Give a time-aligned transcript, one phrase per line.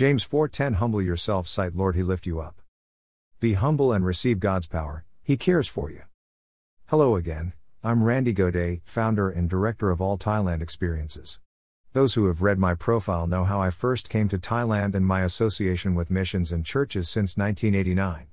[0.00, 2.62] James 4:10 Humble yourself sight Lord he lift you up.
[3.38, 5.04] Be humble and receive God's power.
[5.22, 6.04] He cares for you.
[6.86, 7.52] Hello again.
[7.84, 11.38] I'm Randy Godet, founder and director of All Thailand Experiences.
[11.92, 15.20] Those who have read my profile know how I first came to Thailand and my
[15.20, 18.28] association with missions and churches since 1989.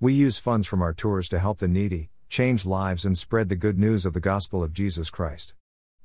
[0.00, 3.54] We use funds from our tours to help the needy, change lives, and spread the
[3.54, 5.54] good news of the gospel of Jesus Christ.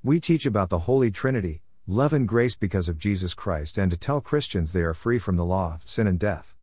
[0.03, 3.97] We teach about the Holy Trinity, love and grace because of Jesus Christ, and to
[3.97, 6.55] tell Christians they are free from the law, of sin, and death.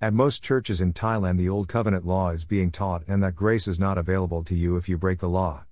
[0.00, 3.68] At most churches in Thailand, the Old Covenant law is being taught, and that grace
[3.68, 5.66] is not available to you if you break the law.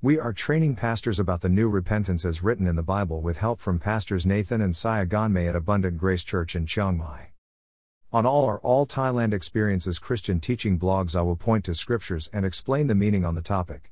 [0.00, 3.58] We are training pastors about the new repentance as written in the Bible with help
[3.58, 7.32] from pastors Nathan and Saya Ganmei at Abundant Grace Church in Chiang Mai.
[8.12, 12.46] On all our All Thailand Experiences Christian teaching blogs, I will point to scriptures and
[12.46, 13.90] explain the meaning on the topic.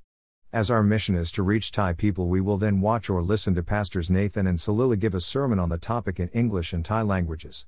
[0.50, 3.62] As our mission is to reach Thai people, we will then watch or listen to
[3.62, 7.66] Pastors Nathan and Salila give a sermon on the topic in English and Thai languages.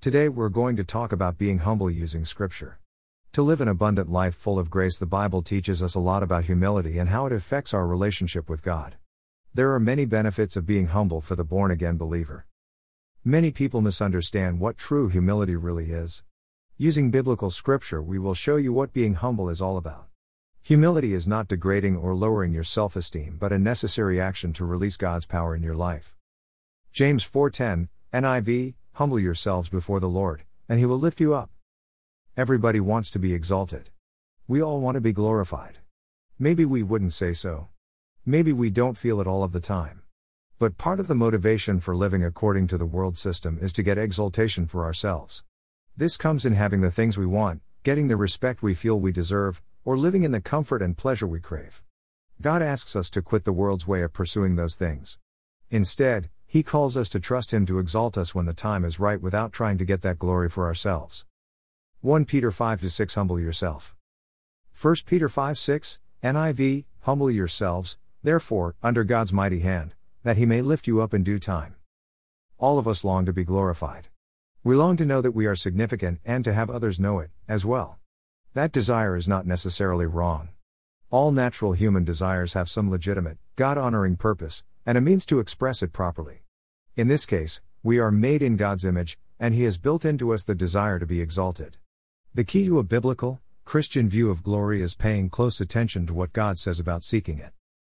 [0.00, 2.78] Today we're going to talk about being humble using Scripture.
[3.32, 6.44] To live an abundant life full of grace, the Bible teaches us a lot about
[6.44, 8.94] humility and how it affects our relationship with God.
[9.52, 12.46] There are many benefits of being humble for the born again believer.
[13.24, 16.22] Many people misunderstand what true humility really is.
[16.78, 20.06] Using biblical scripture, we will show you what being humble is all about.
[20.66, 24.96] Humility is not degrading or lowering your self esteem, but a necessary action to release
[24.96, 26.16] God's power in your life.
[26.92, 31.52] James 4:10, NIV, Humble yourselves before the Lord, and he will lift you up.
[32.36, 33.90] Everybody wants to be exalted.
[34.48, 35.78] We all want to be glorified.
[36.36, 37.68] Maybe we wouldn't say so.
[38.24, 40.02] Maybe we don't feel it all of the time.
[40.58, 43.98] But part of the motivation for living according to the world system is to get
[43.98, 45.44] exaltation for ourselves.
[45.96, 49.62] This comes in having the things we want, getting the respect we feel we deserve,
[49.86, 51.80] or living in the comfort and pleasure we crave.
[52.42, 55.18] God asks us to quit the world's way of pursuing those things.
[55.70, 59.22] Instead, He calls us to trust Him to exalt us when the time is right
[59.22, 61.24] without trying to get that glory for ourselves.
[62.00, 63.94] 1 Peter 5 6 Humble yourself.
[64.78, 69.94] 1 Peter 5 6, NIV, Humble yourselves, therefore, under God's mighty hand,
[70.24, 71.76] that He may lift you up in due time.
[72.58, 74.08] All of us long to be glorified.
[74.64, 77.64] We long to know that we are significant and to have others know it, as
[77.64, 78.00] well.
[78.56, 80.48] That desire is not necessarily wrong.
[81.10, 85.82] All natural human desires have some legitimate, God honoring purpose, and a means to express
[85.82, 86.40] it properly.
[86.96, 90.42] In this case, we are made in God's image, and He has built into us
[90.42, 91.76] the desire to be exalted.
[92.34, 96.32] The key to a biblical, Christian view of glory is paying close attention to what
[96.32, 97.52] God says about seeking it.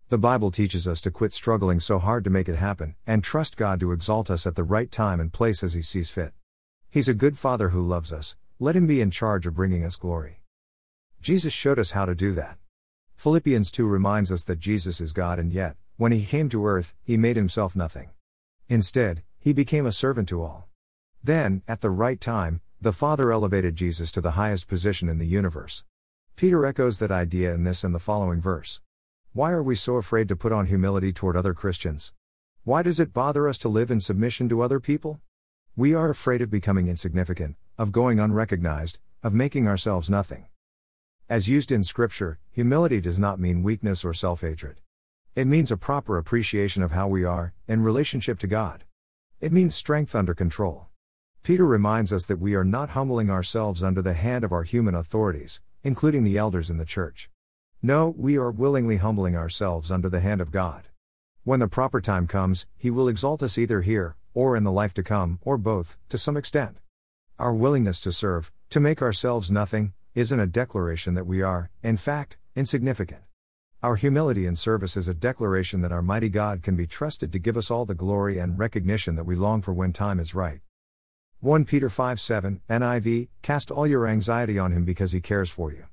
[0.09, 3.57] The Bible teaches us to quit struggling so hard to make it happen, and trust
[3.57, 6.33] God to exalt us at the right time and place as He sees fit.
[6.91, 9.95] He's a good Father who loves us, let Him be in charge of bringing us
[9.95, 10.38] glory.
[11.21, 12.59] Jesus showed us how to do that.
[13.17, 16.95] Philippians 2 reminds us that Jesus is God and yet, when he came to earth,
[17.03, 18.11] he made himself nothing.
[18.69, 20.69] Instead, he became a servant to all.
[21.23, 25.27] Then, at the right time, the Father elevated Jesus to the highest position in the
[25.27, 25.83] universe.
[26.37, 28.81] Peter echoes that idea in this and the following verse.
[29.33, 32.13] Why are we so afraid to put on humility toward other Christians?
[32.63, 35.21] Why does it bother us to live in submission to other people?
[35.75, 40.47] We are afraid of becoming insignificant, of going unrecognized, of making ourselves nothing.
[41.31, 44.81] As used in Scripture, humility does not mean weakness or self hatred.
[45.37, 48.85] It means a proper appreciation of how we are, in relationship to God.
[49.39, 50.87] It means strength under control.
[51.43, 54.95] Peter reminds us that we are not humbling ourselves under the hand of our human
[54.95, 57.29] authorities, including the elders in the church.
[57.83, 60.85] No, we are willingly humbling ourselves under the hand of God.
[61.45, 64.95] When the proper time comes, He will exalt us either here, or in the life
[64.95, 66.79] to come, or both, to some extent.
[67.39, 71.97] Our willingness to serve, to make ourselves nothing, isn't a declaration that we are, in
[71.97, 73.23] fact, insignificant.
[73.83, 77.39] Our humility in service is a declaration that our mighty God can be trusted to
[77.39, 80.61] give us all the glory and recognition that we long for when time is right.
[81.41, 85.71] 1 Peter 5 7, NIV, Cast all your anxiety on him because he cares for
[85.71, 85.85] you.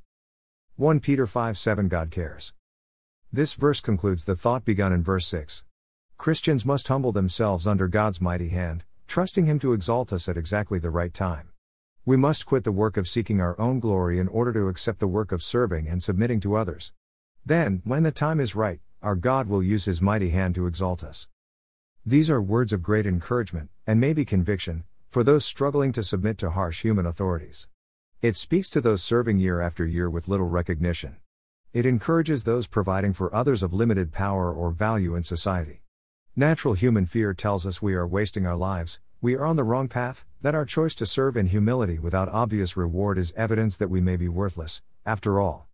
[0.78, 2.54] 1 Peter 5 7 God cares.
[3.32, 5.64] This verse concludes the thought begun in verse 6.
[6.18, 10.80] Christians must humble themselves under God's mighty hand, trusting Him to exalt us at exactly
[10.80, 11.50] the right time.
[12.08, 15.08] We must quit the work of seeking our own glory in order to accept the
[15.08, 16.94] work of serving and submitting to others.
[17.44, 21.04] Then, when the time is right, our God will use His mighty hand to exalt
[21.04, 21.28] us.
[22.06, 26.52] These are words of great encouragement, and maybe conviction, for those struggling to submit to
[26.52, 27.70] harsh human authorities.
[28.22, 31.16] It speaks to those serving year after year with little recognition.
[31.74, 35.82] It encourages those providing for others of limited power or value in society.
[36.36, 39.88] Natural human fear tells us we are wasting our lives, we are on the wrong
[39.88, 44.00] path, that our choice to serve in humility without obvious reward is evidence that we
[44.00, 45.68] may be worthless, after all.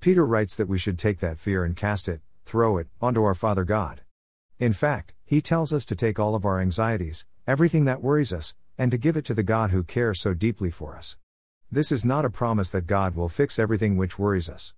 [0.00, 3.34] Peter writes that we should take that fear and cast it, throw it, onto our
[3.34, 4.00] Father God.
[4.58, 8.54] In fact, he tells us to take all of our anxieties, everything that worries us,
[8.78, 11.18] and to give it to the God who cares so deeply for us.
[11.70, 14.72] This is not a promise that God will fix everything which worries us.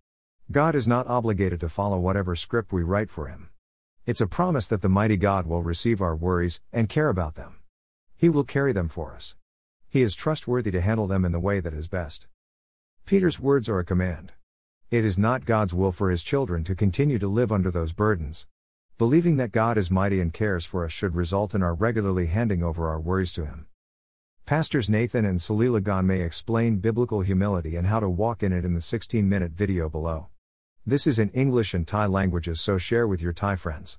[0.51, 3.51] God is not obligated to follow whatever script we write for Him.
[4.05, 7.62] It's a promise that the mighty God will receive our worries and care about them.
[8.23, 9.35] He will carry them for us.
[9.89, 12.29] He is trustworthy to handle them in the way that is best.
[13.05, 14.31] Peter's words are a command.
[14.93, 18.47] It is not God's will for His children to continue to live under those burdens.
[18.97, 22.63] Believing that God is mighty and cares for us should result in our regularly handing
[22.63, 23.67] over our worries to Him.
[24.47, 28.75] Pastors Nathan and Salila Ganme explain biblical humility and how to walk in it in
[28.75, 30.29] the 16 minute video below.
[30.87, 33.99] This is in English and Thai languages, so share with your Thai friends.